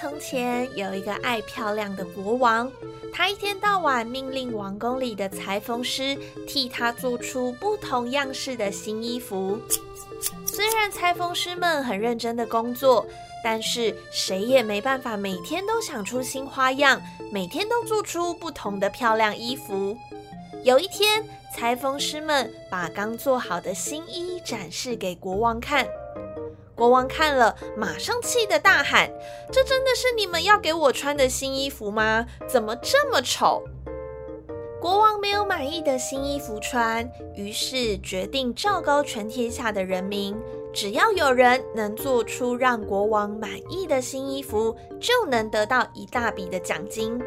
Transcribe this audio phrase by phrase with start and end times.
[0.00, 2.72] 从前有一个爱漂亮的国王，
[3.12, 6.16] 他一天到晚命令王宫里的裁缝师
[6.48, 9.60] 替他做出不同样式的新衣服。
[10.46, 13.04] 虽然裁缝师们很认真的工作，
[13.44, 16.98] 但是谁也没办法每天都想出新花样，
[17.30, 19.94] 每天都做出不同的漂亮衣服。
[20.64, 21.22] 有一天，
[21.54, 25.86] 裁缝师们把刚做好的新衣展示给国王看。
[26.80, 29.10] 国王看了，马上气得大喊
[29.52, 32.24] ：“这真的是你们要给我穿的新衣服吗？
[32.48, 33.62] 怎么这么丑？”
[34.80, 40.34] 国王没有满意的新衣服穿，于是决定昭告全天下的人民：
[40.72, 47.20] 只要有人能做出让国王满意的新衣服，就能得到一大笔的奖金。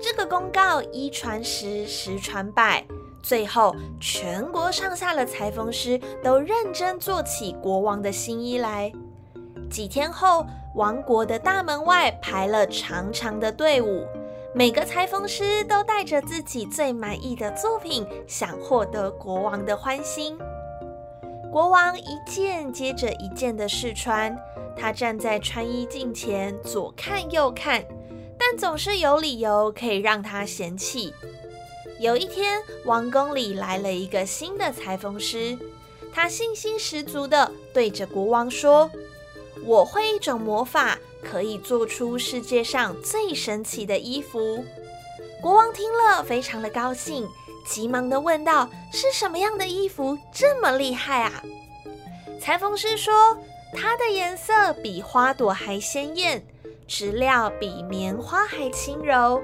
[0.00, 2.86] 这个公告一传十，十传百。
[3.24, 8.92] 最后，全国上下的裁缝师都认真做起国王的新衣来。
[9.70, 10.44] 几天后，
[10.74, 14.06] 王国的大门外排了长长的队伍，
[14.54, 20.36] 每个裁缝师都带着自己最满意的作品，想获得国王的欢心。
[21.50, 24.36] 国王一件接着一件的试穿，
[24.76, 27.82] 他站在穿衣镜前左看右看，
[28.38, 31.14] 但总是有理由可以让他嫌弃。
[32.00, 35.56] 有一天，王宫里来了一个新的裁缝师，
[36.12, 38.90] 他信心十足地对着国王说
[39.64, 44.64] ：“我会一种魔法，可以做出世界上最神奇的衣服。”
[45.40, 47.28] 国王听了，非常的高兴，
[47.66, 51.42] 急忙地问道：“是什么样的衣服这么厉害啊？”
[52.40, 53.38] 裁缝师说
[53.72, 56.44] ：“它的颜色比花朵还鲜艳，
[56.88, 59.40] 质料比棉花还轻柔，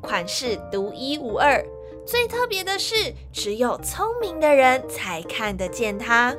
[0.00, 1.62] 款式独一无二。”
[2.10, 6.34] 最特别的是，只有聪明的人才看得见它。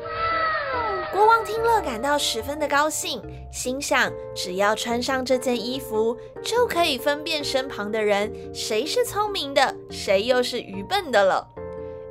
[1.14, 3.22] 国王听了，感到十分的高兴，
[3.54, 11.48] 心想：只要穿上这件衣服，就可以分辨身旁的人谁是聪明的，谁又是愚笨的了。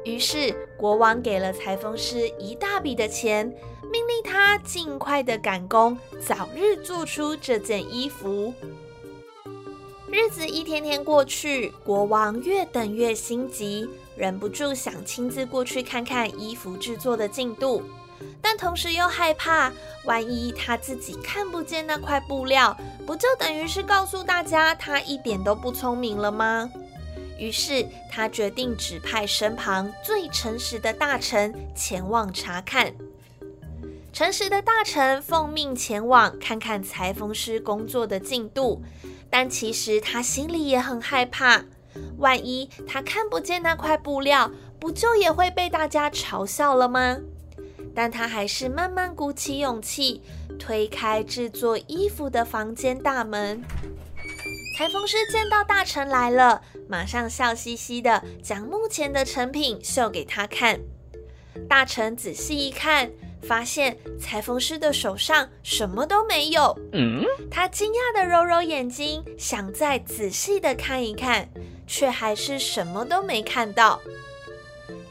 [0.05, 3.47] 于是，国王给了裁缝师一大笔的钱，
[3.93, 8.55] 命令他尽快的赶工，早日做出这件衣服。
[10.13, 17.81] 日子一天天过去，国王越等越心急，忍不住想亲自过去看看衣服制作的进度，
[18.43, 19.73] 但同时又害怕，
[20.05, 22.77] 万一他自己看不见那块布料，
[23.07, 26.69] 不就等于是告诉大家他一点都不聪明了吗？
[27.39, 32.93] 于是他决定指派身旁最诚实的大臣前往查看。
[34.13, 38.83] 诚实的大臣奉命前往看看裁缝师工作的进度。
[39.31, 41.65] 但其实他心里也很害怕，
[42.19, 47.17] 万一他看不见那块布料，不就也会被大家嘲笑了吗？
[47.95, 50.21] 但他还是慢慢鼓起勇气，
[50.59, 53.63] 推开制作衣服的房间大门。
[54.77, 60.81] 裁缝师见到大臣来了，马上笑嘻嘻的将目前的成品秀给他看。
[61.69, 63.11] 大臣仔细一看。
[63.43, 66.77] 发现裁缝师的手上什么都没有，
[67.51, 71.49] 他惊讶的揉揉眼睛，想再仔细的看一看，
[71.87, 74.01] 却还是什么都没看到。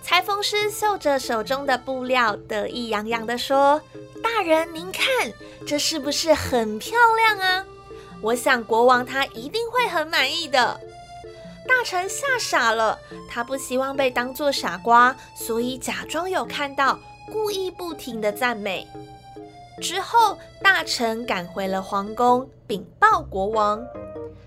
[0.01, 3.81] 裁缝师嗅着手中的布料，得意洋洋的说
[4.23, 5.05] ：“大人，您看，
[5.67, 7.65] 这是不是很漂亮啊？
[8.21, 10.79] 我想国王他一定会很满意的。”
[11.67, 12.97] 大臣吓傻了，
[13.29, 16.99] 他不希望被当作傻瓜，所以假装有看到。
[17.31, 18.87] 故意不停的赞美，
[19.81, 23.85] 之后大臣赶回了皇宫禀报国王。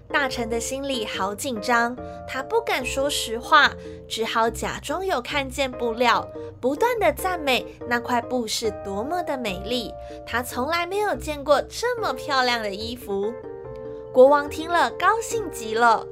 [0.09, 1.97] 大臣的心里好紧张，
[2.29, 3.73] 他不敢说实话，
[4.07, 6.29] 只好假装有看见布料，
[6.61, 9.91] 不断的赞美那块布是多么的美丽。
[10.27, 13.33] 他从来没有见过这么漂亮的衣服。
[14.13, 16.07] 国王听了高兴极了。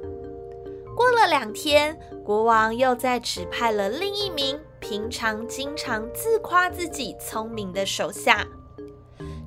[0.95, 4.59] 过了两天，国王又再指派了另一名。
[4.91, 8.45] 平常经常自夸自己聪明的手下，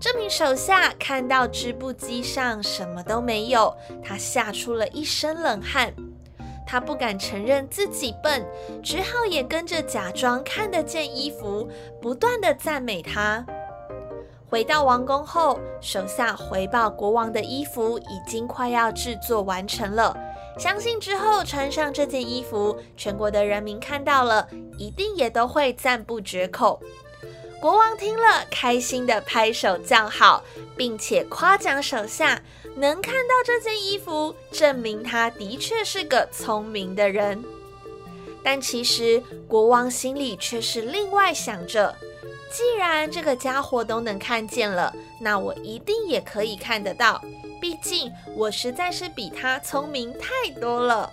[0.00, 5.93] 这名手下看到织布机上什么都没有，他吓出了一身冷汗。
[6.67, 8.43] 他不敢承认自己笨，
[8.82, 11.69] 只好也跟着假装看得见衣服，
[12.00, 13.44] 不断的赞美他。
[14.49, 20.17] 回到王宫后，手下回报国王的衣服已经快要制作完成了。
[20.59, 24.49] 相信之后穿上这件衣服，全国的人民看到了，
[24.79, 26.81] 一定也都会赞不绝口。
[27.61, 30.45] 国王听了，开心的拍手叫好，
[30.77, 32.41] 并且夸奖手下
[32.77, 37.43] 能看到这件衣服，证明他的确是个聪明的人。
[38.43, 41.97] 但其实国王心里却是另外想着：
[42.50, 47.23] 既然这个家伙都能看见了，那我一定也可以看得到。
[47.64, 51.11] 毕竟我实在是比他聪明太多了。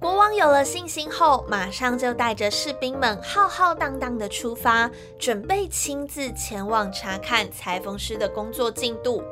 [0.00, 9.22] 国王有了信心后，马上就带着士兵们浩浩荡荡的出发，准备亲自前往查看裁缝师的工作进度。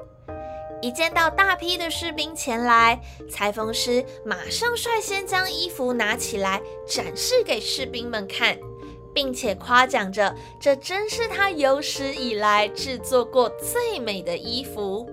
[0.80, 8.56] 一见到大批的士兵前来，裁缝师马上率先将衣服拿起来展示给士兵们看，
[9.16, 15.08] 并且夸奖着这真是他有史以来制作过最美的衣服。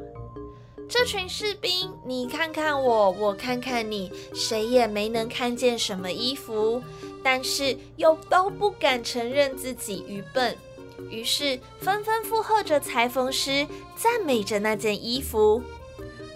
[0.89, 6.83] 这群士兵，你看看我，我看看你，谁也没能看见什么衣服，
[7.23, 10.53] 但是又都不敢承认自己愚笨，
[11.09, 13.65] 于是纷纷附和着裁缝师，
[13.95, 15.63] 赞美着那件衣服。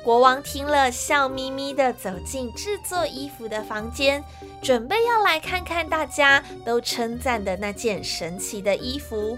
[0.06, 4.24] 国王听了，笑眯眯地走进制作衣服的房间，
[4.62, 9.38] 准备要来看看大家都称赞的那件神奇的衣服。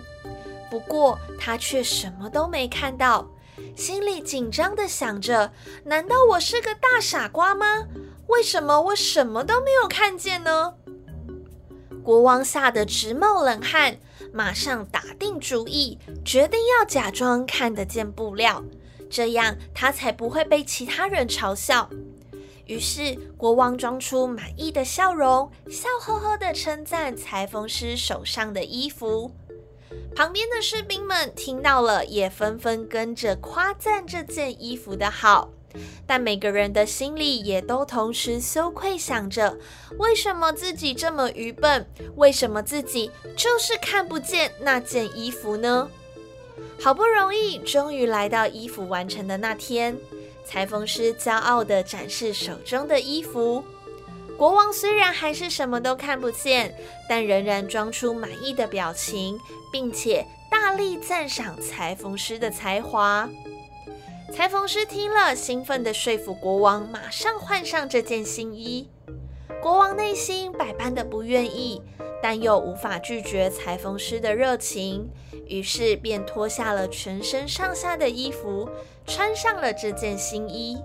[0.69, 3.27] 不过他却什么都没看到。
[3.75, 5.51] 心里紧张的想着：
[5.83, 7.87] 难道我是个大傻瓜吗？
[8.27, 10.73] 为什么我什么都没有看见呢？
[12.03, 13.97] 国王吓得直冒冷汗，
[14.31, 18.63] 马上打定主意，决定要假装看得见布料，
[19.09, 21.89] 这样他才不会被其他人嘲笑。
[22.69, 29.31] 于是，国王装出满意的笑容，笑呵呵的称赞裁缝师手上的衣服。
[30.15, 35.49] 旁边的士兵们听到了，也纷纷跟着夸赞这件衣服的好。
[36.05, 39.57] 但每个人的心里也都同时羞愧，想着
[39.97, 41.89] 为什么自己这么愚笨？
[42.17, 45.89] 为什么自己就是看不见那件衣服呢？
[46.79, 49.97] 好不容易，终于来到衣服完成的那天，
[50.49, 53.63] 裁缝师骄傲地展示手中的衣服。
[54.35, 56.73] 国王虽然还是什么都看不见，
[57.07, 59.39] 但仍然装出满意的表情，
[59.71, 63.29] 并且大力赞赏裁缝师的才华。
[64.33, 68.89] 裁缝师听了，兴奋地说服国王马上换上这件新衣。
[69.61, 71.79] 国王内心百般的不愿意，
[72.23, 75.11] 但又无法拒绝裁缝师的热情，
[75.49, 78.69] 于是便脱下了全身上下的衣服，
[79.05, 80.77] 穿上了这件新衣。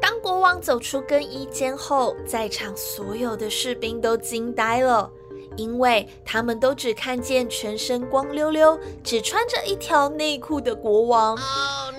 [0.00, 5.10] 当国王走出更衣间后，在场所有的士兵都惊呆了，
[5.56, 11.36] 因为他们都只看见全身光溜溜、只穿着一条内裤的国王，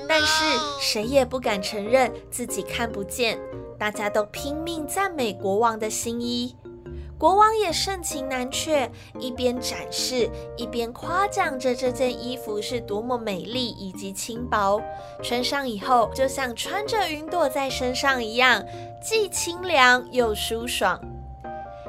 [0.07, 0.43] 但是
[0.79, 3.39] 谁也不敢承认自己看不见。
[3.79, 6.55] 大家都拼命赞美国王的新衣。
[7.17, 14.79] 国王也盛情难却，一边展示，一边夸奖着这件衣服是多么美丽以及轻薄，
[15.23, 18.63] 穿上以后就像穿着云朵在身上一样，
[19.01, 20.99] 既清凉又舒爽。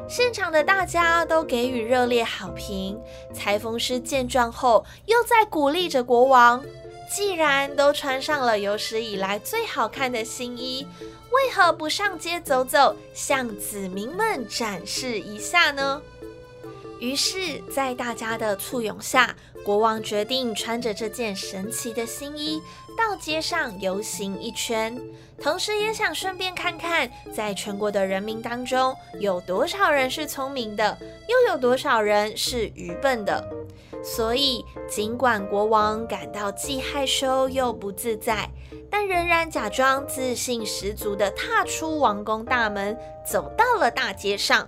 [0.09, 2.99] 现场的大家都给予热烈好评。
[3.35, 6.65] 裁缝师见状后，又在鼓励着国王：
[7.11, 10.87] 既然都穿上了有史以来最好看的新衣。
[11.31, 16.01] 为何不上街走走，向子民们展示一下呢？
[17.01, 22.61] 于是，在大家的簇拥下，国王决定穿着这件神奇的新衣
[22.97, 25.01] 到街上游行一圈，
[25.41, 30.99] 同时也想顺便看看，在全国的人民当中，有多少人是聪明的，
[31.29, 33.58] 又有多少人是愚笨的。
[34.11, 38.49] 所以，尽管国王感到既害羞又不自在。
[38.91, 44.67] 但仍然假装自信十足地踏出王宫大门，走到了大街上。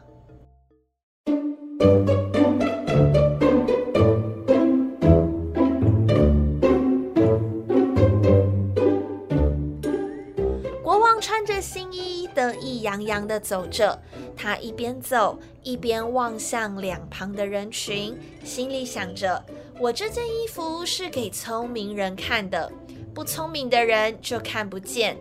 [10.84, 13.98] 国王穿着新衣，得意洋洋地走着。
[14.42, 19.44] 他一边走，一边望向两旁的人群，心里想着：
[19.78, 22.72] 我这件衣服是给聪明人看的。
[23.12, 25.18] 不聪明的人就看不见，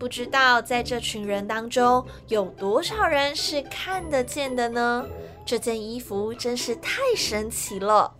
[0.00, 5.06] 不知道在这群人当中有多少人是看得见的呢？
[5.44, 8.12] 这件衣服真是太神奇了。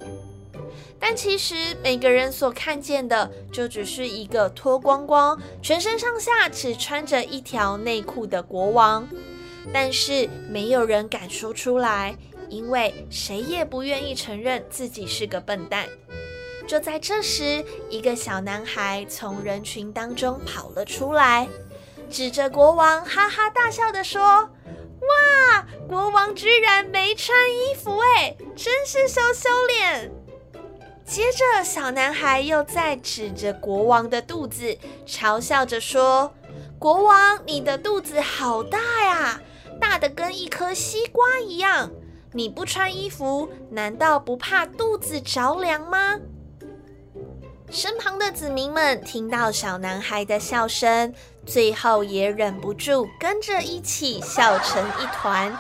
[1.01, 9.09] 但其实每个人所看见的，就只是一个脱光光、全身上下只穿着一条内裤的国王。
[9.73, 12.17] 但是没有人敢说出来，
[12.49, 15.87] 因为谁也不愿意承认自己是个笨蛋。
[16.67, 21.47] 就在这时，一个小男孩从人群当中跑了出来，
[22.11, 24.21] 指着国王哈哈大笑的说
[25.01, 30.11] ：“哇，国王居然没穿衣服哎，真是羞羞脸！”
[31.07, 36.35] 接着，小男孩又在指着国王的肚子，嘲笑着说
[36.81, 39.41] ：“国王，你的肚子好大呀，
[39.99, 41.91] 的跟一颗西瓜一样。
[42.33, 46.19] 你不穿衣服，难道不怕肚子着凉吗？”
[47.71, 51.13] 身旁的子民们听到小男孩的笑声，
[51.45, 55.51] 最后也忍不住跟着一起笑成一团。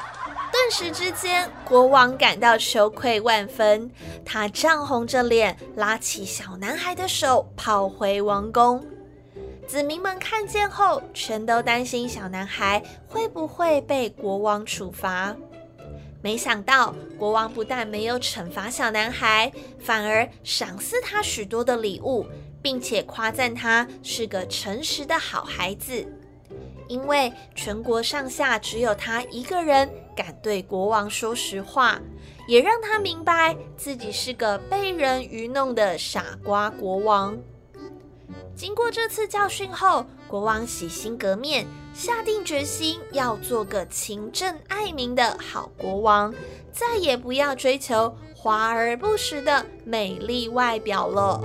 [0.52, 3.90] 顿时之间，国王感到羞愧万分，
[4.24, 8.84] 他涨红着脸，拉起小男孩的手，跑回王宫。
[9.66, 15.36] 子民们看见后，全都担心小男孩会不会被国王处罚。
[16.22, 22.26] 没想到，国王不但没有惩罚小男孩，反而赏赐他许多的礼物，
[22.62, 26.06] 并且夸赞他是个诚实的好孩子。
[26.88, 32.00] 因为全国上下只有他一个人敢对国王说实话，
[32.46, 37.36] 也让他明白自己是个被人愚弄的傻瓜国王。
[38.56, 46.32] 经过这次教训后，国王洗心革面，下定决心要做个勤政爱民的好国王，
[46.72, 51.42] 再也不要追求华而不实的美丽外表了。